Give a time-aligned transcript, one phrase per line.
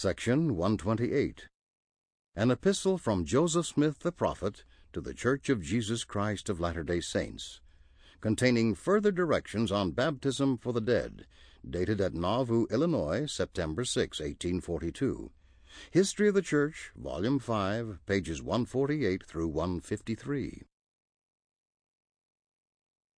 [0.00, 1.46] Section 128.
[2.34, 6.82] An Epistle from Joseph Smith the Prophet to the Church of Jesus Christ of Latter
[6.82, 7.60] day Saints,
[8.22, 11.26] containing further directions on baptism for the dead,
[11.68, 15.30] dated at Nauvoo, Illinois, September 6, 1842.
[15.90, 20.62] History of the Church, Volume 5, pages 148 through 153.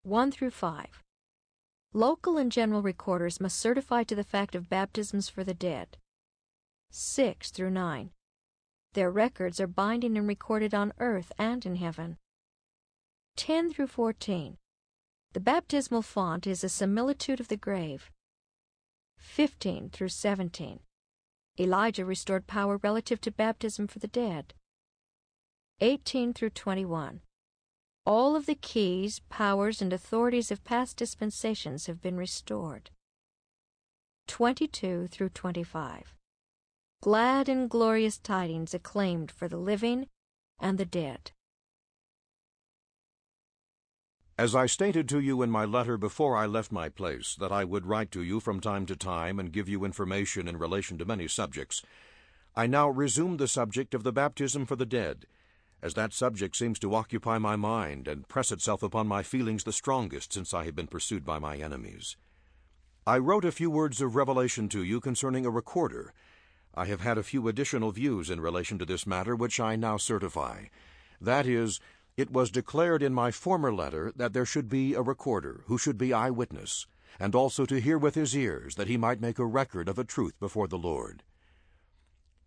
[0.03, 0.87] 1 through 5.
[1.93, 5.97] Local and general recorders must certify to the fact of baptisms for the dead.
[6.95, 8.11] 6 through 9.
[8.93, 12.19] Their records are binding and recorded on earth and in heaven.
[13.37, 14.59] 10 through 14.
[15.33, 18.11] The baptismal font is a similitude of the grave.
[19.17, 20.81] 15 through 17.
[21.59, 24.53] Elijah restored power relative to baptism for the dead.
[25.81, 27.23] 18 through 21.
[28.05, 32.91] All of the keys, powers, and authorities of past dispensations have been restored.
[34.27, 36.15] 22 through 25
[37.03, 40.07] glad and glorious tidings acclaimed for the living
[40.61, 41.33] and the dead.
[44.39, 47.65] As I stated to you in my letter before I left my place that I
[47.65, 51.05] would write to you from time to time and give you information in relation to
[51.05, 51.83] many subjects,
[52.55, 55.27] I now resume the subject of the baptism for the dead,
[55.83, 59.73] as that subject seems to occupy my mind and press itself upon my feelings the
[59.73, 62.17] strongest since I have been pursued by my enemies.
[63.05, 66.15] I wrote a few words of revelation to you concerning a recorder
[66.75, 69.99] I have had a few additional views in relation to this matter which I now
[69.99, 70.65] certify.
[71.21, 71.81] That is,
[72.17, 75.99] it was declared in my former letter that there should be a recorder who should
[75.99, 76.87] be eyewitness,
[77.21, 80.05] and also to hear with his ears that he might make a record of a
[80.05, 81.23] truth before the Lord.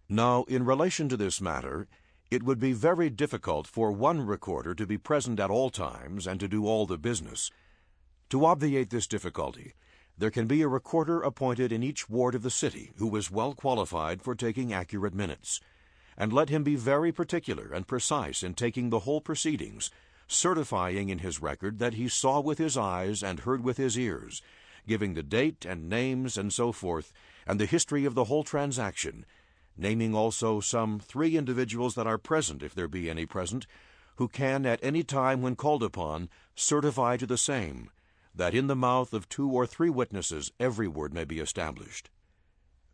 [0.10, 1.88] Now, in relation to this matter,
[2.32, 6.40] it would be very difficult for one recorder to be present at all times and
[6.40, 7.52] to do all the business.
[8.30, 9.74] To obviate this difficulty,
[10.18, 13.54] there can be a recorder appointed in each ward of the city who is well
[13.54, 15.60] qualified for taking accurate minutes.
[16.18, 19.92] And let him be very particular and precise in taking the whole proceedings,
[20.28, 24.42] certifying in his record that he saw with his eyes and heard with his ears,
[24.88, 27.12] giving the date and names and so forth,
[27.46, 29.26] and the history of the whole transaction,
[29.78, 33.68] naming also some three individuals that are present, if there be any present,
[34.16, 37.90] who can at any time when called upon certify to the same
[38.36, 42.10] that in the mouth of two or three witnesses every word may be established.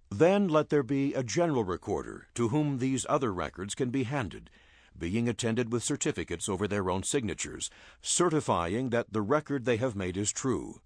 [0.09, 4.49] Then let there be a general recorder to whom these other records can be handed,
[4.97, 7.69] being attended with certificates over their own signatures,
[8.01, 10.81] certifying that the record they have made is true.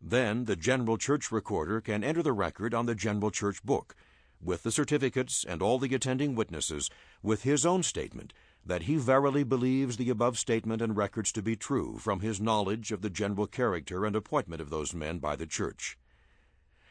[0.00, 3.94] Then the general church recorder can enter the record on the general church book,
[4.40, 6.88] with the certificates and all the attending witnesses,
[7.22, 8.32] with his own statement,
[8.64, 12.92] that he verily believes the above statement and records to be true from his knowledge
[12.92, 15.98] of the general character and appointment of those men by the church.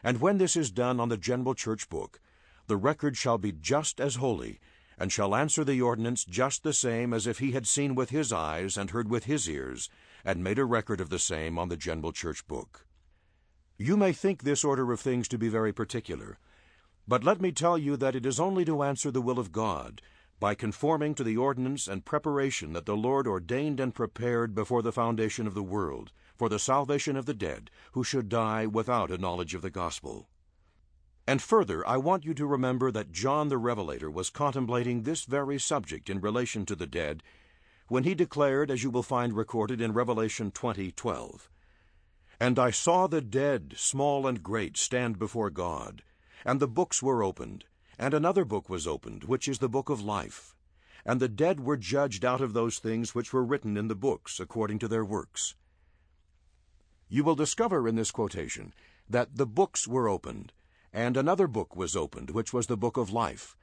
[0.04, 2.20] And when this is done on the general church book,
[2.68, 4.60] the record shall be just as holy,
[4.98, 8.32] and shall answer the ordinance just the same as if he had seen with his
[8.32, 9.90] eyes and heard with his ears,
[10.26, 12.86] and made a record of the same on the general church book.
[13.78, 16.38] You may think this order of things to be very particular,
[17.08, 20.02] but let me tell you that it is only to answer the will of God,
[20.42, 24.92] by conforming to the ordinance and preparation that the Lord ordained and prepared before the
[24.92, 29.20] foundation of the world, for the salvation of the dead, who should die without a
[29.20, 30.28] knowledge of the gospel.
[31.28, 35.60] And further, I want you to remember that John the Revelator was contemplating this very
[35.60, 37.22] subject in relation to the dead
[37.88, 41.50] when he declared, as you will find recorded in Revelation 20:12,
[42.40, 46.02] And I saw the dead, small and great, stand before God,
[46.44, 47.66] and the books were opened,
[48.02, 50.56] and another book was opened, which is the book of life.
[51.06, 54.40] And the dead were judged out of those things which were written in the books,
[54.40, 55.54] according to their works.
[57.10, 58.74] You will discover in this quotation
[59.08, 60.52] that the books were opened,
[60.92, 63.56] and another book was opened, which was the book of life.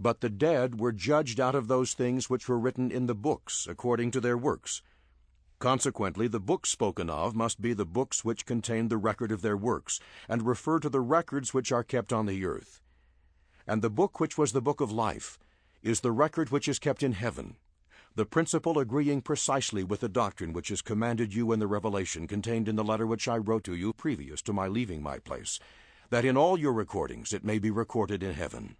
[0.00, 3.66] But the dead were judged out of those things which were written in the books,
[3.68, 4.82] according to their works.
[5.58, 9.56] Consequently, the books spoken of must be the books which contain the record of their
[9.56, 12.81] works, and refer to the records which are kept on the earth.
[13.66, 15.38] And the book which was the book of life
[15.82, 17.56] is the record which is kept in heaven,
[18.14, 22.68] the principle agreeing precisely with the doctrine which is commanded you in the revelation contained
[22.68, 25.58] in the letter which I wrote to you previous to my leaving my place,
[26.10, 28.76] that in all your recordings it may be recorded in heaven.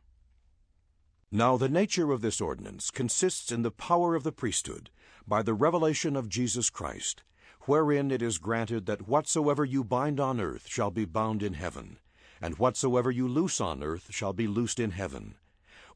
[1.31, 4.91] Now the nature of this ordinance consists in the power of the priesthood,
[5.27, 7.23] by the revelation of Jesus Christ,
[7.63, 11.99] wherein it is granted that whatsoever you bind on earth shall be bound in heaven,
[12.43, 15.37] and whatsoever you loose on earth shall be loosed in heaven.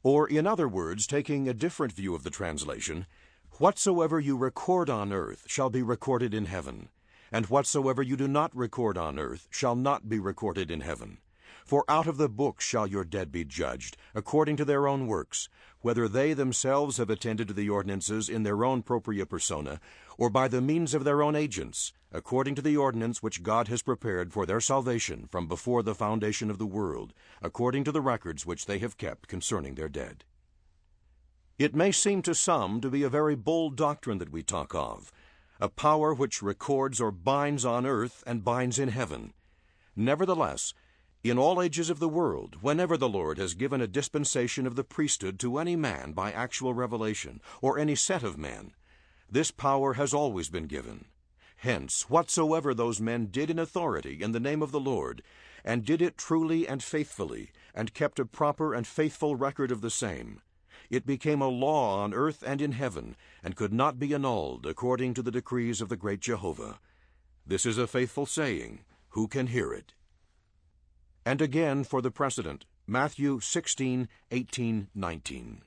[0.03, 3.07] Or, in other words, taking a different view of the translation,
[3.59, 6.89] whatsoever you record on earth shall be recorded in heaven,
[7.33, 11.19] and whatsoever you do not record on earth shall not be recorded in heaven.
[11.67, 15.49] For out of the book shall your dead be judged, according to their own works,
[15.81, 19.81] whether they themselves have attended to the ordinances in their own propria persona,
[20.17, 23.83] or by the means of their own agents, according to the ordinance which God has
[23.83, 28.47] prepared for their salvation from before the foundation of the world, according to the records
[28.47, 30.25] which they have kept concerning their dead.
[31.59, 35.11] It may seem to some to be a very bold doctrine that we talk of,
[35.61, 39.33] a power which records or binds on earth and binds in heaven.
[39.97, 40.73] Nevertheless,
[41.31, 44.85] in all ages of the world, whenever the Lord has given a dispensation of the
[44.85, 48.73] priesthood to any man by actual revelation, or any set of men,
[49.31, 51.07] this power has always been given.
[51.57, 55.23] Hence, whatsoever those men did in authority in the name of the Lord,
[55.65, 59.91] and did it truly and faithfully, and kept a proper and faithful record of the
[59.91, 60.41] same,
[60.91, 65.15] it became a law on earth and in heaven, and could not be annulled according
[65.15, 66.79] to the decrees of the great Jehovah.
[67.47, 68.85] This is a faithful saying.
[69.11, 69.95] Who can hear it?
[71.27, 75.63] And again for the precedent, Matthew 16, 18, 19.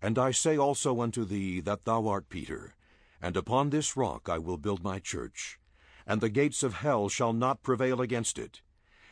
[0.00, 2.76] And I say also unto thee that thou art Peter,
[3.20, 5.58] and upon this rock I will build my church,
[6.06, 8.62] and the gates of hell shall not prevail against it.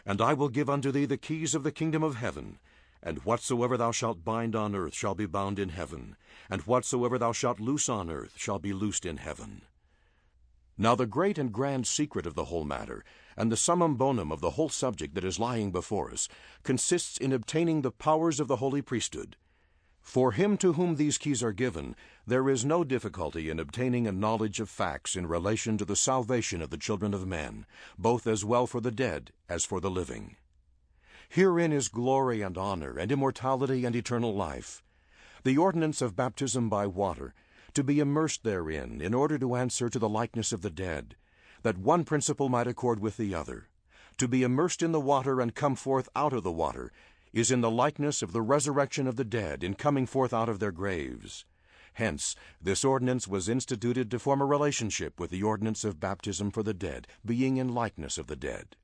[0.06, 2.60] And I will give unto thee the keys of the kingdom of heaven.
[3.02, 6.16] And whatsoever thou shalt bind on earth shall be bound in heaven,
[6.48, 9.62] and whatsoever thou shalt loose on earth shall be loosed in heaven.
[10.80, 13.04] Now the great and grand secret of the whole matter,
[13.36, 16.26] and the summum bonum of the whole subject that is lying before us,
[16.62, 19.36] consists in obtaining the powers of the holy priesthood.
[20.00, 21.96] For him to whom these keys are given,
[22.26, 26.62] there is no difficulty in obtaining a knowledge of facts in relation to the salvation
[26.62, 27.66] of the children of men,
[27.98, 30.36] both as well for the dead as for the living.
[31.28, 34.82] Herein is glory and honor, and immortality and eternal life.
[35.44, 37.34] The ordinance of baptism by water,
[37.74, 41.16] to be immersed therein, in order to answer to the likeness of the dead,
[41.62, 43.68] that one principle might accord with the other.
[44.18, 46.92] To be immersed in the water and come forth out of the water
[47.32, 50.58] is in the likeness of the resurrection of the dead in coming forth out of
[50.58, 51.44] their graves.
[51.94, 56.62] Hence, this ordinance was instituted to form a relationship with the ordinance of baptism for
[56.62, 58.76] the dead, being in likeness of the dead.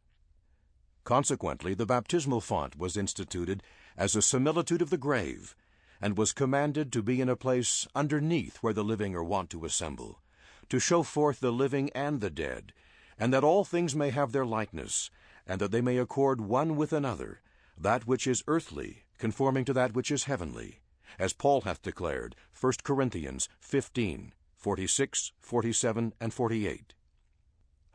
[1.04, 3.62] Consequently, the baptismal font was instituted
[3.96, 5.54] as a similitude of the grave,
[6.00, 9.64] and was commanded to be in a place underneath where the living are wont to
[9.64, 10.20] assemble,
[10.68, 12.72] to show forth the living and the dead,
[13.18, 15.10] and that all things may have their likeness,
[15.46, 17.40] and that they may accord one with another,
[17.78, 20.80] that which is earthly conforming to that which is heavenly,
[21.18, 26.94] as Paul hath declared, 1 Corinthians 15, 46, 47, and 48.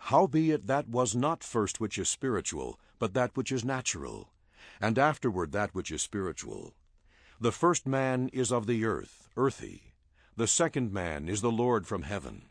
[0.06, 4.32] Howbeit that was not first which is spiritual, but that which is natural,
[4.80, 6.74] and afterward that which is spiritual.
[7.42, 9.96] The first man is of the earth, earthy.
[10.38, 12.44] The second man is the Lord from heaven.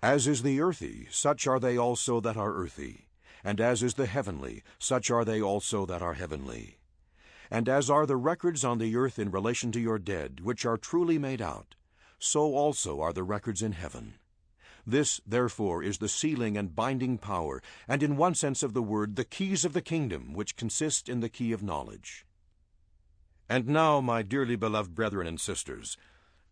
[0.00, 3.08] As is the earthy, such are they also that are earthy.
[3.42, 6.78] And as is the heavenly, such are they also that are heavenly.
[7.50, 10.76] And as are the records on the earth in relation to your dead, which are
[10.76, 11.74] truly made out,
[12.20, 14.20] so also are the records in heaven.
[14.86, 19.16] This, therefore, is the sealing and binding power, and in one sense of the word,
[19.16, 22.24] the keys of the kingdom, which consist in the key of knowledge.
[23.48, 25.96] And now, my dearly beloved brethren and sisters,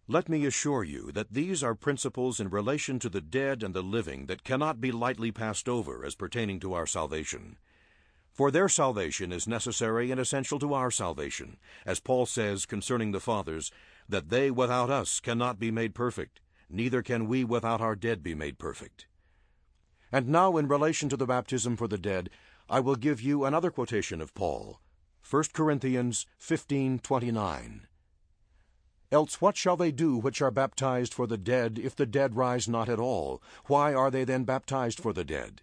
[0.09, 3.83] let me assure you that these are principles in relation to the dead and the
[3.83, 7.59] living that cannot be lightly passed over as pertaining to our salvation.
[8.33, 13.21] For their salvation is necessary and essential to our salvation, as Paul says concerning the
[13.21, 13.71] fathers,
[14.09, 18.35] that they without us cannot be made perfect neither can we without our dead be
[18.35, 19.07] made perfect.
[20.13, 22.31] And now, in relation to the baptism for the dead,
[22.69, 24.81] I will give you another quotation of Paul,
[25.29, 27.89] 1 Corinthians 15:29.
[29.11, 32.69] Else what shall they do which are baptized for the dead, if the dead rise
[32.69, 33.43] not at all?
[33.65, 35.63] Why are they then baptized for the dead?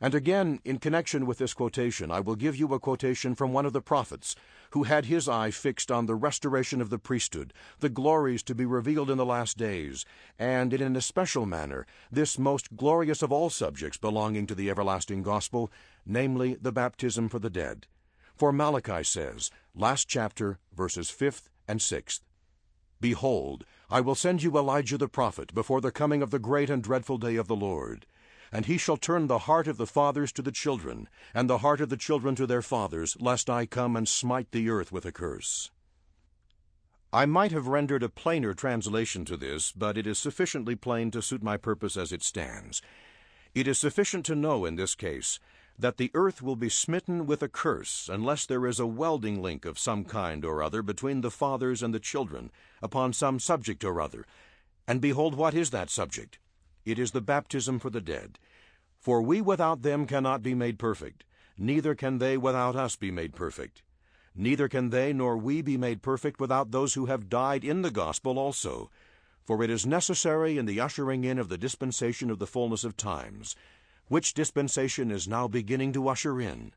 [0.00, 3.66] And again, in connection with this quotation, I will give you a quotation from one
[3.66, 4.34] of the prophets,
[4.70, 8.64] who had his eye fixed on the restoration of the priesthood, the glories to be
[8.64, 10.06] revealed in the last days,
[10.38, 15.22] and in an especial manner, this most glorious of all subjects belonging to the everlasting
[15.22, 15.70] gospel,
[16.06, 17.86] namely the baptism for the dead.
[18.42, 22.22] For Malachi says, last chapter, verses 5th and 6th,
[23.00, 26.82] Behold, I will send you Elijah the prophet before the coming of the great and
[26.82, 28.04] dreadful day of the Lord.
[28.50, 31.80] And he shall turn the heart of the fathers to the children, and the heart
[31.80, 35.12] of the children to their fathers, lest I come and smite the earth with a
[35.12, 35.70] curse.
[37.12, 41.22] I might have rendered a plainer translation to this, but it is sufficiently plain to
[41.22, 42.82] suit my purpose as it stands.
[43.54, 45.38] It is sufficient to know in this case
[45.78, 49.64] that the earth will be smitten with a curse unless there is a welding link
[49.64, 52.50] of some kind or other between the fathers and the children
[52.82, 54.26] upon some subject or other.
[54.86, 56.38] And behold, what is that subject?
[56.84, 58.38] It is the baptism for the dead.
[58.98, 61.24] For we without them cannot be made perfect,
[61.58, 63.82] neither can they without us be made perfect.
[64.34, 67.90] Neither can they nor we be made perfect without those who have died in the
[67.90, 68.90] gospel also.
[69.44, 72.96] For it is necessary in the ushering in of the dispensation of the fullness of
[72.96, 73.56] times,
[74.12, 76.70] which dispensation is now beginning to usher in,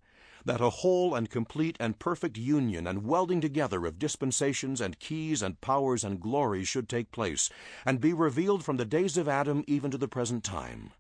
[0.45, 5.41] that a whole and complete and perfect union and welding together of dispensations and keys
[5.41, 7.49] and powers and glories should take place,
[7.85, 10.91] and be revealed from the days of Adam even to the present time.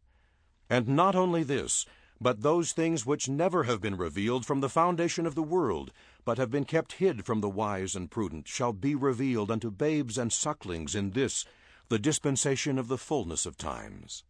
[0.69, 1.85] And not only this,
[2.19, 5.93] but those things which never have been revealed from the foundation of the world,
[6.25, 10.17] but have been kept hid from the wise and prudent, shall be revealed unto babes
[10.17, 11.45] and sucklings in this,
[11.87, 14.25] the dispensation of the fullness of times.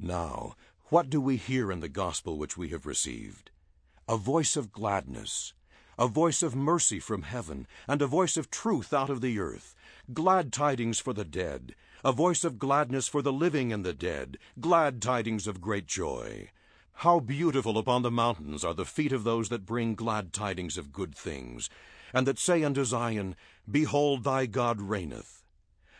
[0.00, 0.54] Now,
[0.90, 3.50] what do we hear in the gospel which we have received?
[4.08, 5.52] A voice of gladness,
[5.98, 9.74] a voice of mercy from heaven, and a voice of truth out of the earth,
[10.14, 14.38] glad tidings for the dead, a voice of gladness for the living and the dead,
[14.60, 16.50] glad tidings of great joy.
[16.94, 20.90] How beautiful upon the mountains are the feet of those that bring glad tidings of
[20.90, 21.68] good things,
[22.14, 23.36] and that say unto Zion,
[23.70, 25.44] Behold, thy God reigneth.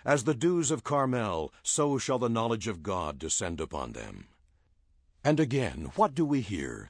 [0.02, 4.28] As the dews of Carmel, so shall the knowledge of God descend upon them.
[5.28, 6.88] And again, what do we hear?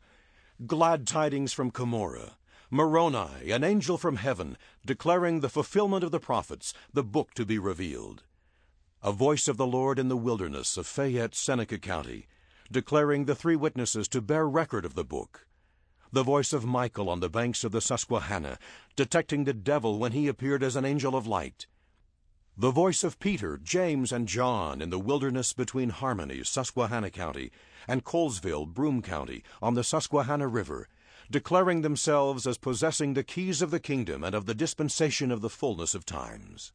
[0.65, 2.37] Glad tidings from Cumorah,
[2.71, 7.59] Moroni, an angel from heaven, declaring the fulfillment of the prophets, the book to be
[7.59, 8.23] revealed.
[9.03, 12.29] A voice of the Lord in the wilderness of Fayette, Seneca County,
[12.71, 15.49] declaring the three witnesses to bear record of the book.
[16.13, 18.61] The voice of Michael on the banks of the Susquehanna,
[18.95, 21.67] detecting the devil when he appeared as an angel of light.
[22.61, 27.53] The voice of Peter, James, and John in the wilderness between Harmony, Susquehanna County,
[27.87, 30.89] and Colesville, Broome County, on the Susquehanna River,
[31.31, 35.49] declaring themselves as possessing the keys of the kingdom and of the dispensation of the
[35.49, 36.73] fullness of times.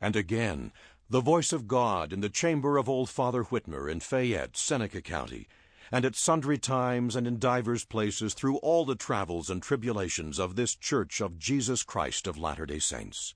[0.00, 0.70] And again,
[1.10, 5.48] the voice of God in the chamber of old Father Whitmer in Fayette, Seneca County,
[5.90, 10.54] and at sundry times and in divers places through all the travels and tribulations of
[10.54, 13.34] this Church of Jesus Christ of Latter day Saints.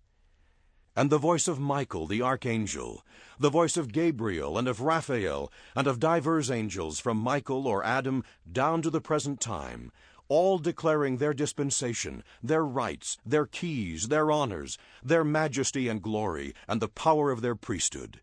[0.95, 3.03] And the voice of Michael the archangel,
[3.39, 8.23] the voice of Gabriel and of Raphael, and of divers angels from Michael or Adam
[8.51, 9.91] down to the present time,
[10.29, 16.81] all declaring their dispensation, their rights, their keys, their honors, their majesty and glory, and
[16.81, 18.21] the power of their priesthood,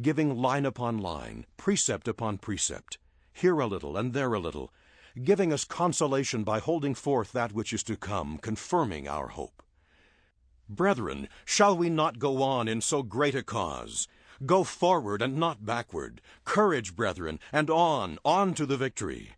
[0.00, 2.98] giving line upon line, precept upon precept,
[3.32, 4.72] here a little and there a little,
[5.22, 9.62] giving us consolation by holding forth that which is to come, confirming our hope.
[10.74, 14.08] Brethren, shall we not go on in so great a cause?
[14.46, 16.22] Go forward and not backward.
[16.46, 19.32] Courage, brethren, and on, on to the victory.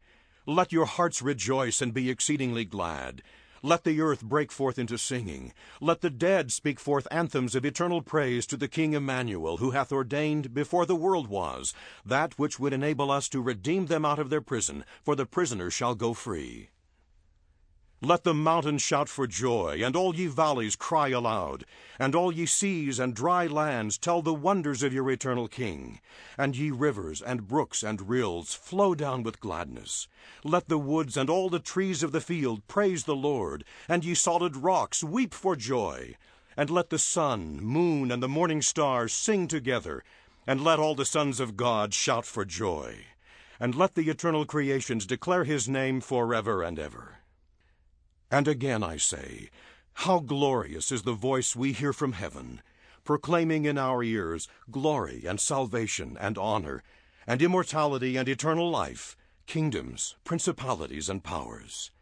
[0.47, 3.21] Let your hearts rejoice and be exceedingly glad.
[3.63, 5.53] Let the earth break forth into singing.
[5.81, 9.91] Let the dead speak forth anthems of eternal praise to the King Emmanuel, who hath
[9.91, 11.75] ordained, before the world was,
[12.05, 15.75] that which would enable us to redeem them out of their prison, for the prisoners
[15.75, 16.69] shall go free.
[18.05, 21.65] Let the mountains shout for joy, and all ye valleys cry aloud,
[21.99, 26.01] and all ye seas and dry lands tell the wonders of your eternal King.
[26.37, 30.07] And ye rivers and brooks and rills flow down with gladness.
[30.45, 34.15] Let the woods and all the trees of the field praise the Lord, and ye
[34.15, 36.15] solid rocks weep for joy.
[36.59, 40.05] And let the sun, moon, and the morning stars sing together,
[40.47, 43.07] and let all the sons of God shout for joy.
[43.59, 47.21] And let the eternal creations declare his name forever and ever.
[48.35, 49.49] And again I say,
[49.93, 52.63] how glorious is the voice we hear from heaven,
[53.05, 56.83] proclaiming in our ears glory and salvation and honor,
[57.29, 61.93] and immortality and eternal life, kingdoms, principalities, and powers.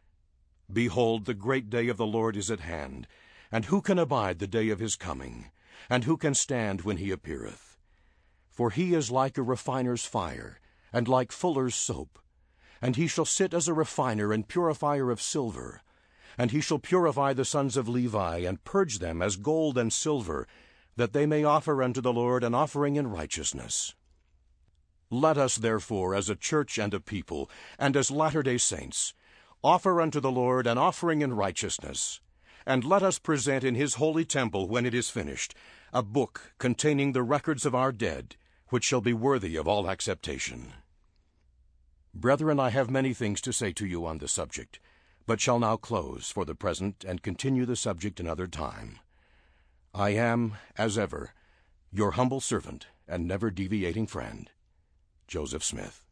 [0.73, 3.07] Behold, the great day of the Lord is at hand,
[3.51, 5.51] and who can abide the day of his coming?
[5.91, 7.77] And who can stand when he appeareth?
[8.49, 10.61] For he is like a refiner's fire,
[10.95, 12.19] and like fuller's soap.
[12.81, 15.83] And he shall sit as a refiner and purifier of silver,
[16.39, 20.47] and he shall purify the sons of Levi, and purge them as gold and silver,
[20.97, 23.95] that they may offer unto the Lord an offering in righteousness.
[25.11, 29.15] Let us therefore, as a church and a people, and as latter day saints,
[29.63, 32.21] offer unto the Lord an offering in righteousness,
[32.67, 35.55] and let us present in his holy temple, when it is finished,
[35.93, 38.37] a book containing the records of our dead,
[38.69, 40.73] which shall be worthy of all acceptation.
[42.15, 44.81] Brethren, I have many things to say to you on the subject
[45.27, 48.99] but shall now close for the present and continue the subject another time.
[49.95, 51.35] I am, as ever,
[51.93, 54.51] your humble servant and never deviating friend,
[55.27, 56.07] Joseph Smith.